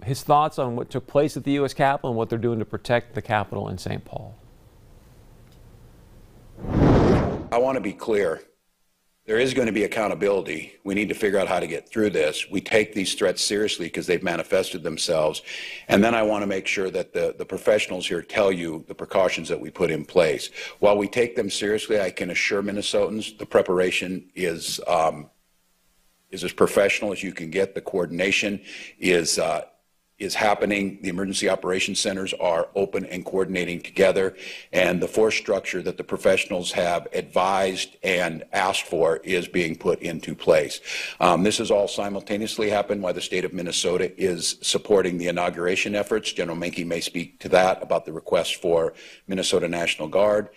his 0.03 0.23
thoughts 0.23 0.59
on 0.59 0.77
what 0.77 0.91
took 0.91 1.07
place 1.07 1.37
at 1.37 1.45
the 1.45 1.53
U.S. 1.53 1.73
Capitol 1.73 2.11
and 2.11 2.17
what 2.17 2.29
they're 2.29 2.39
doing 2.39 2.59
to 2.59 2.65
protect 2.65 3.15
the 3.15 3.23
Capitol 3.23 3.69
in 3.69 3.79
St. 3.79 4.05
Paul. 4.05 4.35
I 7.51 7.59
want 7.59 7.77
to 7.77 7.81
be 7.81 7.93
clear 7.93 8.43
there 9.29 9.39
is 9.39 9.53
going 9.53 9.67
to 9.67 9.73
be 9.73 9.85
accountability. 9.85 10.73
We 10.85 10.95
need 10.95 11.11
to 11.11 11.15
figure 11.15 11.39
out 11.39 11.49
how 11.49 11.61
to 11.61 11.67
get 11.67 11.87
through 11.87 12.09
this. 12.11 12.51
We 12.51 12.63
take 12.63 12.95
these 12.95 13.13
threats 13.13 13.45
seriously 13.45 13.85
because 13.85 14.07
they've 14.07 14.23
manifested 14.23 14.83
themselves. 14.83 15.43
And 15.89 16.03
then 16.03 16.15
I 16.15 16.23
want 16.23 16.45
to 16.45 16.47
make 16.47 16.67
sure 16.67 16.89
that 16.89 17.13
the, 17.13 17.35
the 17.37 17.45
professionals 17.45 18.09
here 18.09 18.23
tell 18.23 18.51
you 18.51 18.87
the 18.89 18.95
precautions 18.95 19.47
that 19.51 19.61
we 19.61 19.69
put 19.69 19.91
in 19.91 20.07
place. 20.07 20.49
While 20.79 20.97
we 20.97 21.09
take 21.09 21.37
them 21.37 21.51
seriously, 21.51 22.01
I 22.01 22.11
can 22.11 22.31
assure 22.31 22.63
Minnesotans 22.63 23.37
the 23.37 23.45
preparation 23.45 24.31
is, 24.35 24.81
um, 24.89 25.29
is 26.31 26.43
as 26.43 26.55
professional 26.55 27.13
as 27.13 27.23
you 27.23 27.35
can 27.35 27.51
get. 27.51 27.75
The 27.75 27.83
coordination 27.83 28.63
is, 28.99 29.39
uh, 29.39 29.61
is 30.19 30.35
happening. 30.35 30.99
The 31.03 31.09
emergency 31.09 31.49
operations 31.49 32.01
centers 32.01 32.35
are 32.35 32.69
open 32.75 33.05
and 33.07 33.25
coordinating 33.25 33.81
together. 33.81 34.37
And 34.73 35.01
the 35.01 35.09
force 35.09 35.37
structure 35.37 35.81
that 35.83 35.97
the 35.97 36.05
professionals 36.05 36.73
have 36.73 37.07
advised 37.13 37.97
and 38.03 38.45
asked 38.53 38.83
for 38.83 39.19
is 39.19 39.47
being 39.47 39.77
put 39.77 40.01
into 40.01 40.35
place. 40.35 40.81
Um, 41.21 41.45
this 41.45 41.59
has 41.59 41.71
all 41.71 41.87
simultaneously 41.87 42.69
happened 42.69 43.03
while 43.03 43.15
the 43.15 43.21
state 43.21 43.45
of 43.45 43.53
Minnesota 43.53 44.13
is 44.21 44.59
supporting 44.61 45.19
the 45.19 45.29
inauguration 45.29 45.95
efforts. 45.95 46.33
General 46.33 46.57
Manke 46.57 46.85
may 46.85 47.01
speak 47.01 47.39
to 47.41 47.49
that 47.51 47.83
about 47.83 48.05
the 48.05 48.13
request 48.13 48.57
for 48.57 48.95
Minnesota 49.29 49.69
National 49.69 50.09
Guard. 50.09 50.49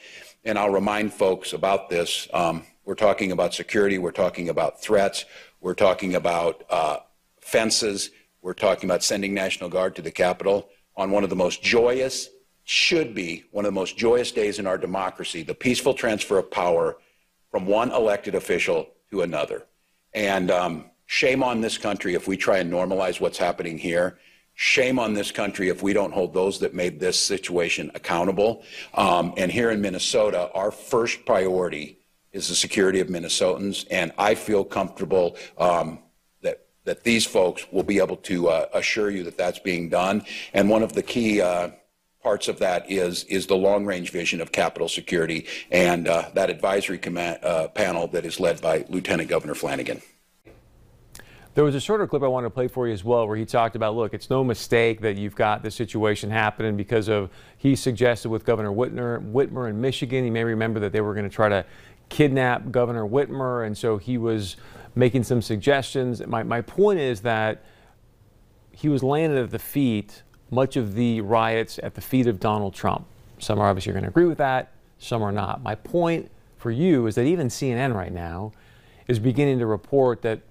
And 0.44 0.58
I'll 0.58 0.72
remind 0.72 1.14
folks 1.14 1.54
about 1.54 1.90
this. 1.90 2.28
Um, 2.34 2.64
we're 2.84 2.96
talking 2.96 3.32
about 3.32 3.54
security. 3.54 4.00
We're 4.00 4.12
talking 4.12 4.50
about 4.50 4.82
threats. 4.82 5.26
We're 5.60 5.76
talking 5.76 6.16
about 6.16 6.64
uh, 6.68 6.98
fences 7.42 8.10
we're 8.42 8.54
talking 8.54 8.90
about 8.90 9.04
sending 9.04 9.34
National 9.34 9.70
Guard 9.70 9.96
to 9.96 10.02
the 10.02 10.12
Capitol 10.12 10.70
on 10.96 11.12
one 11.12 11.24
of 11.24 11.30
the 11.30 11.36
most 11.36 11.62
joyous, 11.62 12.30
should 12.64 13.14
be 13.16 13.44
one 13.52 13.66
of 13.66 13.74
the 13.74 13.80
most 13.80 13.98
joyous 13.98 14.32
days 14.32 14.60
in 14.60 14.68
our 14.68 14.78
democracy, 14.78 15.44
the 15.44 15.54
peaceful 15.54 15.94
transfer 15.94 16.38
of 16.38 16.50
power 16.52 16.98
from 17.50 17.66
one 17.66 17.92
elected 17.92 18.36
official 18.36 18.88
to 19.10 19.22
another. 19.22 19.66
And 20.14 20.52
um, 20.52 20.86
shame 21.06 21.44
on 21.44 21.62
this 21.62 21.78
country 21.78 22.14
if 22.14 22.28
we 22.28 22.38
try 22.38 22.60
and 22.60 22.72
normalize 22.72 23.20
what's 23.20 23.38
happening 23.38 23.78
here. 23.78 24.20
Shame 24.54 25.00
on 25.00 25.14
this 25.14 25.32
country 25.32 25.70
if 25.70 25.82
we 25.82 25.94
don't 25.94 26.14
hold 26.14 26.34
those 26.34 26.60
that 26.60 26.74
made 26.74 27.00
this 27.00 27.20
situation 27.20 27.90
accountable. 27.96 28.64
Um, 28.94 29.34
and 29.38 29.52
here 29.52 29.72
in 29.72 29.82
Minnesota, 29.82 30.52
our 30.54 30.72
first 30.72 31.26
priority 31.26 31.98
is 32.32 32.48
the 32.48 32.56
security 32.56 33.00
of 33.00 33.08
Minnesotans. 33.08 33.86
And 33.90 34.12
I 34.18 34.36
feel 34.36 34.64
comfortable 34.64 35.36
um, 35.58 36.00
that 36.86 37.04
these 37.04 37.26
folks 37.26 37.66
will 37.72 37.84
be 37.84 38.00
able 38.00 38.18
to 38.18 38.50
uh, 38.50 38.68
assure 38.74 39.10
you 39.10 39.24
that 39.24 39.38
that's 39.38 39.60
being 39.60 39.90
done. 39.90 40.24
And 40.54 40.70
one 40.70 40.84
of 40.84 40.94
the 40.94 41.04
key 41.04 41.42
uh, 41.42 41.70
parts 42.24 42.48
of 42.48 42.60
that 42.60 42.90
is 42.90 43.24
is 43.26 43.48
the 43.48 43.56
long 43.56 43.86
range 43.86 44.12
vision 44.12 44.42
of 44.42 44.52
capitol 44.52 44.88
security 44.88 45.48
and 45.72 46.08
uh, 46.08 46.30
that 46.34 46.50
advisory 46.50 46.98
command, 46.98 47.44
uh, 47.44 47.68
panel 47.70 48.08
that 48.08 48.26
is 48.26 48.40
led 48.40 48.62
by 48.62 48.86
Lieutenant 48.90 49.30
Governor 49.30 49.56
Flanagan. 49.56 50.02
There 51.54 51.66
was 51.66 51.76
a 51.76 51.82
shorter 51.82 52.08
clip 52.08 52.24
I 52.24 52.28
wanted 52.28 52.46
to 52.46 52.52
play 52.52 52.70
for 52.70 52.88
you 52.88 52.94
as 52.94 53.04
well 53.04 53.28
where 53.28 53.36
he 53.36 53.46
talked 53.46 53.76
about, 53.76 53.94
look, 53.94 54.14
it's 54.14 54.30
no 54.30 54.42
mistake 54.42 55.02
that 55.02 55.18
you've 55.18 55.36
got 55.36 55.64
this 55.64 55.76
situation 55.76 56.30
happening 56.30 56.78
because 56.78 57.10
of, 57.10 57.30
he 57.58 57.76
suggested 57.76 58.30
with 58.30 58.46
Governor 58.46 58.72
Whitmer, 58.72 59.20
Whitmer 59.34 59.70
in 59.70 59.82
Michigan, 59.82 60.24
you 60.24 60.32
may 60.32 60.46
remember 60.46 60.80
that 60.80 60.94
they 60.94 61.02
were 61.02 61.14
going 61.14 61.30
to 61.30 61.36
try 61.36 61.50
to 61.50 61.66
kidnap 62.08 62.72
Governor 62.72 63.06
Whitmer, 63.06 63.66
and 63.66 63.78
so 63.78 63.98
he 63.98 64.18
was 64.18 64.56
making 64.96 65.24
some 65.24 65.42
suggestions. 65.42 66.26
My, 66.26 66.44
my 66.44 66.62
point 66.62 67.00
is 67.00 67.22
that 67.22 67.64
he 68.72 68.90
was 68.90 69.04
landed 69.04 69.38
at 69.38 69.52
the 69.52 69.60
feet, 69.60 70.24
much 70.50 70.76
of 70.76 70.96
the 70.96 71.22
riots 71.22 71.80
at 71.84 71.96
the 71.96 72.02
feet 72.02 72.28
of 72.28 72.40
Donald 72.40 72.74
Trump. 72.74 73.06
Some 73.40 73.60
are 73.60 73.68
obviously 73.68 73.94
going 73.94 74.04
to 74.04 74.10
agree 74.10 74.26
with 74.26 74.38
that, 74.38 74.72
some 75.00 75.22
are 75.22 75.32
not. 75.32 75.64
My 75.64 75.76
point 75.76 76.30
for 76.58 76.72
you 76.72 77.08
is 77.08 77.16
that 77.16 77.26
even 77.26 77.48
CNN 77.48 77.96
right 77.96 78.12
now 78.12 78.52
is 79.08 79.20
beginning 79.20 79.60
to 79.60 79.66
report 79.66 80.22
that, 80.22 80.42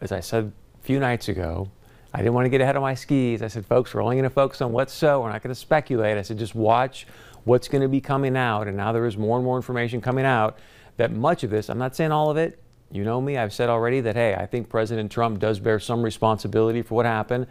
as 0.00 0.12
I 0.12 0.20
said 0.20 0.52
a 0.78 0.82
few 0.84 1.00
nights 1.00 1.28
ago, 1.28 1.68
I 2.14 2.18
didn't 2.18 2.34
want 2.34 2.46
to 2.46 2.50
get 2.50 2.60
ahead 2.60 2.76
of 2.76 2.82
my 2.82 2.94
skis. 2.94 3.42
I 3.42 3.48
said, 3.48 3.66
folks, 3.66 3.92
we're 3.92 4.02
only 4.02 4.16
going 4.16 4.24
to 4.24 4.30
focus 4.30 4.62
on 4.62 4.72
what's 4.72 4.92
so. 4.92 5.20
We're 5.20 5.32
not 5.32 5.42
going 5.42 5.54
to 5.54 5.60
speculate. 5.60 6.16
I 6.16 6.22
said, 6.22 6.38
just 6.38 6.54
watch 6.54 7.06
what's 7.44 7.68
going 7.68 7.82
to 7.82 7.88
be 7.88 8.00
coming 8.00 8.36
out. 8.36 8.66
And 8.66 8.76
now 8.76 8.92
there 8.92 9.04
is 9.06 9.16
more 9.16 9.36
and 9.36 9.44
more 9.44 9.56
information 9.56 10.00
coming 10.00 10.24
out 10.24 10.58
that 10.96 11.12
much 11.12 11.44
of 11.44 11.50
this, 11.50 11.68
I'm 11.70 11.78
not 11.78 11.94
saying 11.94 12.12
all 12.12 12.30
of 12.30 12.36
it, 12.36 12.60
you 12.90 13.04
know 13.04 13.20
me, 13.20 13.36
I've 13.36 13.52
said 13.52 13.68
already 13.68 14.00
that, 14.02 14.16
hey, 14.16 14.34
I 14.34 14.46
think 14.46 14.68
President 14.68 15.12
Trump 15.12 15.38
does 15.38 15.60
bear 15.60 15.78
some 15.78 16.02
responsibility 16.02 16.82
for 16.82 16.94
what 16.94 17.06
happened. 17.06 17.46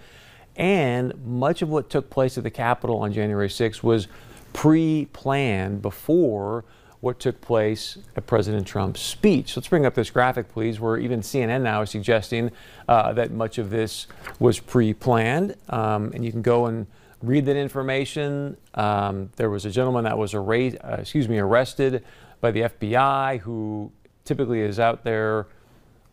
And 0.56 1.14
much 1.26 1.62
of 1.62 1.70
what 1.70 1.90
took 1.90 2.10
place 2.10 2.38
at 2.38 2.44
the 2.44 2.50
Capitol 2.50 3.00
on 3.00 3.14
January 3.14 3.48
6th 3.48 3.84
was 3.84 4.08
pre 4.54 5.08
planned 5.14 5.82
before 5.82 6.66
what 7.00 7.20
took 7.20 7.40
place 7.42 8.00
at 8.16 8.26
President 8.26 8.66
Trump's 8.66 9.02
speech. 9.02 9.56
Let's 9.56 9.68
bring 9.68 9.86
up 9.86 9.94
this 9.94 10.10
graphic, 10.10 10.50
please, 10.50 10.80
where 10.80 10.98
even 10.98 11.22
CNN 11.22 11.62
now 11.62 11.84
is 11.84 11.92
suggesting 11.92 12.52
uh, 12.88 13.14
that 13.14 13.32
much 13.32 13.60
of 13.60 13.70
this 13.70 14.08
was 14.40 14.60
pre 14.60 14.94
planned. 14.94 15.56
Um, 15.70 16.12
and 16.16 16.26
you 16.26 16.32
can 16.32 16.42
go 16.42 16.66
and 16.66 16.88
read 17.22 17.46
that 17.46 17.56
information. 17.56 18.58
Um, 18.74 19.30
there 19.36 19.50
was 19.50 19.66
a 19.66 19.70
gentleman 19.70 20.06
that 20.06 20.18
was 20.18 20.34
arra- 20.34 20.78
uh, 20.84 20.98
excuse 21.00 21.30
me, 21.30 21.38
arrested 21.38 22.04
by 22.42 22.52
the 22.52 22.62
FBI 22.62 23.40
who 23.40 23.92
typically 24.28 24.62
is 24.62 24.80
out 24.80 25.04
there 25.04 25.48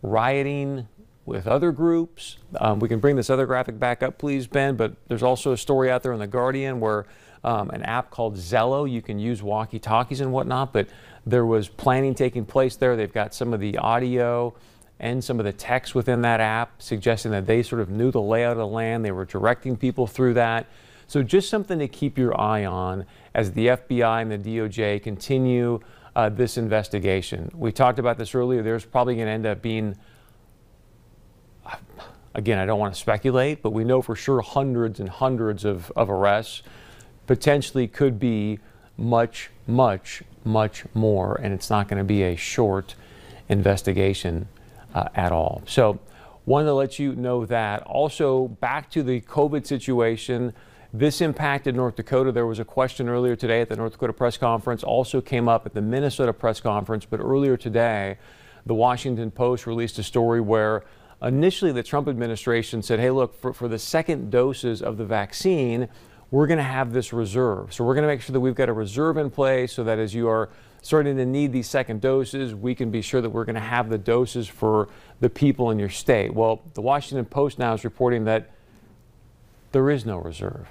rioting 0.03 0.89
with 1.27 1.47
other 1.47 1.73
groups. 1.73 2.39
Um, 2.61 2.79
we 2.79 2.89
can 2.89 3.01
bring 3.01 3.17
this 3.17 3.31
other 3.31 3.47
graphic 3.47 3.79
back 3.79 4.03
up, 4.03 4.19
please, 4.19 4.47
Ben, 4.47 4.77
but 4.77 4.95
there's 5.09 5.23
also 5.23 5.53
a 5.53 5.57
story 5.57 5.91
out 5.91 6.03
there 6.03 6.13
in 6.13 6.19
The 6.19 6.27
Guardian 6.27 6.81
where 6.81 7.07
um, 7.43 7.71
an 7.71 7.83
app 7.83 8.11
called 8.11 8.37
Zello, 8.37 8.91
you 8.91 9.03
can 9.03 9.19
use 9.19 9.43
walkie 9.43 9.79
talkies 9.79 10.21
and 10.21 10.33
whatnot, 10.33 10.73
but 10.73 10.89
there 11.27 11.45
was 11.45 11.69
planning 11.69 12.15
taking 12.15 12.45
place 12.45 12.77
there. 12.77 12.97
They've 12.97 13.13
got 13.13 13.35
some 13.35 13.53
of 13.53 13.61
the 13.61 13.79
audio 13.79 14.55
and 15.01 15.23
some 15.23 15.39
of 15.39 15.45
the 15.45 15.53
text 15.53 15.95
within 15.95 16.23
that 16.23 16.41
app 16.41 16.81
suggesting 16.81 17.33
that 17.33 17.47
they 17.47 17.63
sort 17.63 17.81
of 17.81 17.91
knew 17.91 18.11
the 18.11 18.21
layout 18.21 18.53
of 18.53 18.59
the 18.59 18.67
land. 18.67 19.05
They 19.05 19.13
were 19.13 19.25
directing 19.25 19.77
people 19.77 20.07
through 20.07 20.35
that. 20.35 20.67
So 21.07 21.23
just 21.23 21.51
something 21.51 21.79
to 21.79 21.89
keep 21.89 22.17
your 22.17 22.39
eye 22.41 22.65
on 22.65 23.05
as 23.35 23.53
the 23.53 23.69
FBI 23.69 24.23
and 24.23 24.31
the 24.31 24.39
DOJ 24.39 25.03
continue 25.03 25.81
uh, 26.17 26.29
this 26.29 26.57
investigation. 26.57 27.51
We 27.55 27.73
talked 27.73 27.99
about 27.99 28.19
this 28.19 28.35
earlier. 28.35 28.63
There's 28.63 28.85
probably 28.85 29.17
going 29.17 29.27
to 29.27 29.33
end 29.33 29.47
up 29.47 29.63
being, 29.63 29.97
again, 32.35 32.59
I 32.59 32.67
don't 32.67 32.79
want 32.79 32.95
to 32.95 33.01
speculate, 33.01 33.63
but 33.63 33.71
we 33.71 33.85
know 33.85 34.01
for 34.01 34.15
sure 34.15 34.41
hundreds 34.41 35.01
and 35.01 35.09
hundreds 35.09 35.65
of, 35.65 35.91
of 35.97 36.11
arrests. 36.11 36.63
Potentially 37.27 37.89
could 37.89 38.19
be 38.19 38.59
much, 38.97 39.51
much, 39.67 40.23
much 40.45 40.85
more, 40.95 41.41
and 41.43 41.55
it's 41.55 41.71
not 41.71 41.89
going 41.89 41.99
to 41.99 42.05
be 42.05 42.23
a 42.23 42.37
short 42.37 42.95
investigation 43.49 44.47
uh, 44.95 45.09
at 45.15 45.33
all. 45.33 45.63
So, 45.67 45.99
wanted 46.47 46.67
to 46.67 46.75
let 46.75 46.99
you 46.99 47.15
know 47.15 47.47
that. 47.47 47.83
Also, 47.85 48.49
back 48.49 48.91
to 48.91 49.03
the 49.03 49.21
COVID 49.23 49.67
situation. 49.67 50.53
This 50.97 51.21
impacted 51.21 51.75
North 51.75 51.97
Dakota. 51.97 52.31
There 52.31 52.47
was 52.47 52.61
a 52.61 52.65
question 52.65 53.09
earlier 53.09 53.35
today 53.35 53.61
at 53.61 53.69
the 53.69 53.75
North 53.75 53.95
Dakota 53.95 54.13
press 54.13 54.37
conference, 54.37 54.85
also 54.85 55.21
came 55.21 55.49
up 55.49 55.67
at 55.67 55.75
the 55.75 55.83
Minnesota 55.83 56.33
press 56.33 56.61
conference, 56.61 57.05
but 57.05 57.19
earlier 57.19 57.57
today, 57.57 58.17
the 58.65 58.75
Washington 58.75 59.33
Post 59.33 59.67
released 59.67 59.99
a 59.99 60.05
story 60.05 60.41
where 60.41 60.85
initially 61.21 61.73
the 61.73 61.83
Trump 61.83 62.07
administration 62.07 62.81
said, 62.81 63.01
hey, 63.01 63.11
look, 63.11 63.35
for, 63.35 63.53
for 63.53 63.67
the 63.67 63.77
second 63.77 64.31
doses 64.31 64.83
of 64.83 64.97
the 64.97 65.05
vaccine, 65.05 65.89
we're 66.31 66.47
going 66.47 66.59
to 66.59 66.63
have 66.63 66.93
this 66.93 67.13
reserve. 67.13 67.75
So 67.75 67.83
we're 67.83 67.95
going 67.95 68.07
to 68.07 68.15
make 68.15 68.21
sure 68.21 68.33
that 68.33 68.39
we've 68.39 68.55
got 68.55 68.69
a 68.69 68.73
reserve 68.73 69.17
in 69.17 69.31
place 69.31 69.73
so 69.73 69.83
that 69.83 69.99
as 69.99 70.15
you 70.15 70.29
are 70.29 70.49
starting 70.81 71.17
to 71.17 71.27
need 71.27 71.53
these 71.53 71.69
second 71.69 72.03
doses, 72.03 72.55
we 72.55 72.73
can 72.73 72.93
be 72.93 73.03
sure 73.03 73.21
that 73.21 73.31
we're 73.31 73.45
going 73.45 73.57
to 73.57 73.61
have 73.61 73.89
the 73.89 73.99
doses 73.99 74.47
for 74.47 74.89
the 75.19 75.29
people 75.29 75.73
in 75.73 75.79
your 75.81 75.91
state. 75.91 76.33
Well, 76.33 76.63
the 76.75 76.83
Washington 76.83 77.25
Post 77.25 77.59
now 77.59 77.75
is 77.75 77.83
reporting 77.83 78.27
that 78.27 78.53
there 79.73 79.91
is 79.91 80.07
no 80.07 80.19
reserve 80.19 80.69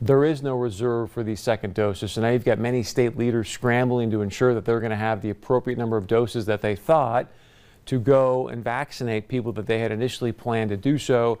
there 0.00 0.24
is 0.24 0.42
no 0.42 0.56
reserve 0.56 1.10
for 1.10 1.22
these 1.22 1.40
second 1.40 1.74
doses. 1.74 2.12
So 2.12 2.22
now 2.22 2.30
you've 2.30 2.44
got 2.44 2.58
many 2.58 2.82
state 2.82 3.18
leaders 3.18 3.48
scrambling 3.48 4.10
to 4.12 4.22
ensure 4.22 4.54
that 4.54 4.64
they're 4.64 4.80
going 4.80 4.90
to 4.90 4.96
have 4.96 5.20
the 5.20 5.30
appropriate 5.30 5.78
number 5.78 5.96
of 5.96 6.06
doses 6.06 6.46
that 6.46 6.62
they 6.62 6.74
thought 6.74 7.28
to 7.86 7.98
go 7.98 8.48
and 8.48 8.64
vaccinate 8.64 9.28
people 9.28 9.52
that 9.52 9.66
they 9.66 9.80
had 9.80 9.92
initially 9.92 10.32
planned 10.32 10.70
to 10.70 10.76
do 10.76 10.96
so. 10.96 11.38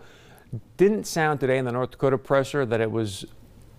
Didn't 0.76 1.06
sound 1.06 1.40
today 1.40 1.58
in 1.58 1.64
the 1.64 1.72
North 1.72 1.92
Dakota 1.92 2.18
presser 2.18 2.66
that 2.66 2.80
it 2.80 2.90
was 2.90 3.24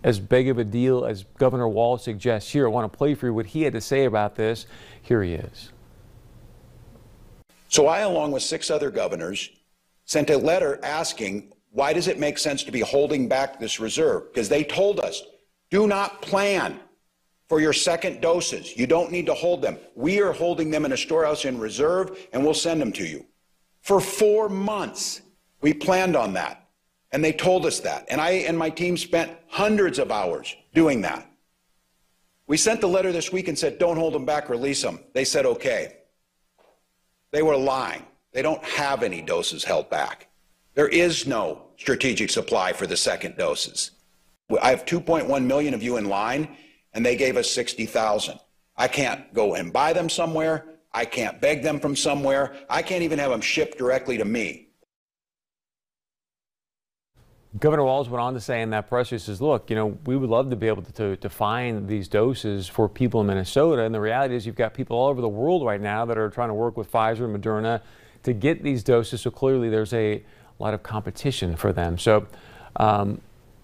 as 0.03 0.19
big 0.19 0.49
of 0.49 0.57
a 0.57 0.63
deal 0.63 1.05
as 1.05 1.25
Governor 1.37 1.67
Walz 1.67 2.03
suggests. 2.03 2.51
Here, 2.51 2.65
I 2.65 2.69
want 2.69 2.91
to 2.91 2.97
play 2.97 3.13
for 3.13 3.27
you 3.27 3.33
what 3.33 3.47
he 3.47 3.63
had 3.63 3.73
to 3.73 3.81
say 3.81 4.05
about 4.05 4.35
this. 4.35 4.65
Here 5.01 5.21
he 5.21 5.33
is. 5.33 5.71
So 7.67 7.87
I, 7.87 7.99
along 7.99 8.31
with 8.31 8.41
six 8.41 8.71
other 8.71 8.89
governors, 8.89 9.49
sent 10.05 10.29
a 10.29 10.37
letter 10.37 10.79
asking, 10.83 11.53
why 11.71 11.93
does 11.93 12.07
it 12.07 12.19
make 12.19 12.37
sense 12.37 12.63
to 12.63 12.71
be 12.71 12.81
holding 12.81 13.27
back 13.27 13.59
this 13.59 13.79
reserve? 13.79 14.31
Because 14.31 14.49
they 14.49 14.63
told 14.63 14.99
us, 14.99 15.23
do 15.69 15.87
not 15.87 16.21
plan 16.21 16.79
for 17.47 17.61
your 17.61 17.73
second 17.73 18.21
doses. 18.21 18.77
You 18.77 18.87
don't 18.87 19.11
need 19.11 19.25
to 19.25 19.33
hold 19.33 19.61
them. 19.61 19.77
We 19.95 20.21
are 20.21 20.33
holding 20.33 20.69
them 20.69 20.85
in 20.85 20.91
a 20.91 20.97
storehouse 20.97 21.45
in 21.45 21.59
reserve, 21.59 22.27
and 22.33 22.43
we'll 22.43 22.53
send 22.53 22.81
them 22.81 22.91
to 22.93 23.05
you. 23.05 23.25
For 23.81 23.99
four 23.99 24.49
months, 24.49 25.21
we 25.61 25.73
planned 25.73 26.15
on 26.15 26.33
that, 26.33 26.69
and 27.11 27.23
they 27.23 27.33
told 27.33 27.65
us 27.65 27.79
that. 27.81 28.05
And 28.09 28.19
I 28.19 28.31
and 28.31 28.57
my 28.57 28.69
team 28.69 28.97
spent 28.97 29.31
hundreds 29.47 29.97
of 29.97 30.11
hours 30.11 30.55
doing 30.73 31.01
that. 31.01 31.29
We 32.47 32.57
sent 32.57 32.81
the 32.81 32.87
letter 32.87 33.13
this 33.13 33.31
week 33.31 33.47
and 33.47 33.57
said, 33.57 33.79
don't 33.79 33.97
hold 33.97 34.13
them 34.13 34.25
back, 34.25 34.49
release 34.49 34.81
them. 34.81 34.99
They 35.13 35.23
said, 35.23 35.45
okay. 35.45 35.97
They 37.31 37.41
were 37.41 37.55
lying. 37.55 38.05
They 38.33 38.41
don't 38.41 38.63
have 38.63 39.03
any 39.03 39.21
doses 39.21 39.63
held 39.63 39.89
back. 39.89 40.27
There 40.73 40.87
is 40.87 41.27
no 41.27 41.63
strategic 41.77 42.29
supply 42.29 42.73
for 42.73 42.87
the 42.87 42.97
second 42.97 43.37
doses. 43.37 43.91
I 44.61 44.69
have 44.69 44.85
2.1 44.85 45.45
million 45.45 45.73
of 45.73 45.83
you 45.83 45.97
in 45.97 46.05
line, 46.05 46.55
and 46.93 47.05
they 47.05 47.15
gave 47.15 47.37
us 47.37 47.49
60,000. 47.51 48.39
I 48.77 48.87
can't 48.87 49.33
go 49.33 49.55
and 49.55 49.71
buy 49.71 49.93
them 49.93 50.09
somewhere. 50.09 50.65
I 50.93 51.05
can't 51.05 51.39
beg 51.39 51.63
them 51.63 51.79
from 51.79 51.95
somewhere. 51.95 52.55
I 52.69 52.81
can't 52.81 53.03
even 53.03 53.19
have 53.19 53.31
them 53.31 53.41
shipped 53.41 53.77
directly 53.77 54.17
to 54.17 54.25
me. 54.25 54.67
Governor 57.59 57.83
Walz 57.83 58.07
went 58.07 58.21
on 58.21 58.33
to 58.33 58.39
say 58.39 58.61
in 58.61 58.69
that 58.69 58.87
press, 58.87 59.09
he 59.09 59.17
says, 59.17 59.41
look, 59.41 59.69
you 59.69 59.75
know, 59.75 59.97
we 60.05 60.15
would 60.15 60.29
love 60.29 60.49
to 60.51 60.55
be 60.55 60.67
able 60.67 60.83
to, 60.83 60.91
to, 60.93 61.17
to, 61.17 61.29
find 61.29 61.85
these 61.85 62.07
doses 62.07 62.69
for 62.69 62.87
people 62.87 63.19
in 63.19 63.27
Minnesota. 63.27 63.81
And 63.81 63.93
the 63.93 63.99
reality 63.99 64.35
is 64.35 64.45
you've 64.45 64.55
got 64.55 64.73
people 64.73 64.97
all 64.97 65.09
over 65.09 65.19
the 65.19 65.27
world 65.27 65.65
right 65.65 65.81
now 65.81 66.05
that 66.05 66.17
are 66.17 66.29
trying 66.29 66.47
to 66.47 66.53
work 66.53 66.77
with 66.77 66.89
Pfizer 66.89 67.25
and 67.25 67.43
Moderna 67.43 67.81
to 68.23 68.31
get 68.31 68.63
these 68.63 68.83
doses. 68.83 69.19
So 69.21 69.31
clearly 69.31 69.69
there's 69.69 69.93
a 69.93 70.23
lot 70.61 70.73
of 70.73 70.83
competition 70.83 71.55
for 71.55 71.73
them. 71.73 71.97
So 71.97 72.27
um, 72.75 73.21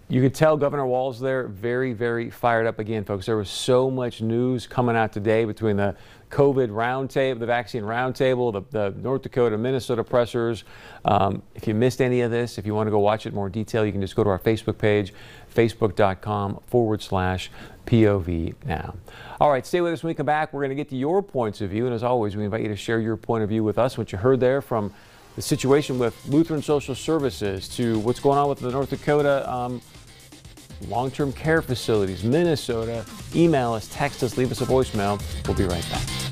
you 0.09 0.21
could 0.21 0.33
tell 0.33 0.55
Governor 0.55 0.85
Walz 0.85 1.19
there 1.19 1.47
very, 1.47 1.91
very 1.91 2.29
fired 2.29 2.65
up 2.65 2.79
again, 2.79 3.03
folks. 3.03 3.25
There 3.25 3.35
was 3.35 3.49
so 3.49 3.91
much 3.91 4.21
news 4.21 4.65
coming 4.65 4.95
out 4.95 5.11
today 5.11 5.43
between 5.43 5.75
the 5.75 5.97
COVID 6.31 6.69
roundtable, 6.69 7.39
the 7.39 7.45
vaccine 7.45 7.83
roundtable, 7.83 8.53
the, 8.53 8.61
the 8.71 8.97
North 9.01 9.23
Dakota, 9.23 9.57
Minnesota 9.57 10.05
pressers. 10.05 10.63
Um, 11.03 11.41
if 11.55 11.67
you 11.67 11.73
missed 11.73 12.01
any 12.01 12.21
of 12.21 12.31
this, 12.31 12.57
if 12.57 12.65
you 12.65 12.73
want 12.73 12.87
to 12.87 12.91
go 12.91 12.99
watch 12.99 13.25
it 13.25 13.29
in 13.29 13.35
more 13.35 13.49
detail, 13.49 13.85
you 13.85 13.91
can 13.91 13.99
just 13.99 14.15
go 14.15 14.23
to 14.23 14.29
our 14.29 14.39
Facebook 14.39 14.77
page, 14.77 15.13
facebook.com 15.53 16.61
forward 16.67 17.01
slash 17.01 17.51
POV 17.85 18.55
now. 18.65 18.95
All 19.41 19.49
right, 19.49 19.65
stay 19.65 19.81
with 19.81 19.91
us 19.91 20.03
when 20.03 20.11
we 20.11 20.13
come 20.15 20.25
back. 20.25 20.53
We're 20.53 20.61
going 20.61 20.69
to 20.69 20.75
get 20.75 20.89
to 20.89 20.97
your 20.97 21.21
points 21.21 21.59
of 21.59 21.69
view. 21.69 21.85
And 21.85 21.93
as 21.93 22.03
always, 22.03 22.37
we 22.37 22.45
invite 22.45 22.61
you 22.61 22.69
to 22.69 22.77
share 22.77 23.01
your 23.01 23.17
point 23.17 23.43
of 23.43 23.49
view 23.49 23.63
with 23.63 23.77
us, 23.77 23.97
what 23.97 24.13
you 24.13 24.17
heard 24.17 24.39
there 24.39 24.61
from 24.61 24.93
the 25.37 25.41
situation 25.43 25.99
with 25.99 26.19
Lutheran 26.27 26.63
Social 26.63 26.95
Services 26.95 27.69
to 27.69 27.99
what's 27.99 28.19
going 28.19 28.39
on 28.39 28.49
with 28.49 28.59
the 28.59 28.71
North 28.71 28.89
Dakota 28.89 29.49
um, 29.49 29.79
long-term 30.87 31.31
care 31.31 31.61
facilities, 31.61 32.23
Minnesota. 32.23 33.05
Email 33.35 33.73
us, 33.73 33.87
text 33.93 34.23
us, 34.23 34.35
leave 34.35 34.51
us 34.51 34.61
a 34.61 34.65
voicemail. 34.65 35.21
We'll 35.47 35.55
be 35.55 35.65
right 35.65 35.87
back. 35.91 36.26